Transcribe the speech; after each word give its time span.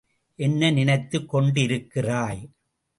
என்ன 0.35 0.71
நினைத்துக் 0.71 1.29
கொண்டிருக்கிறாய்? 1.29 2.49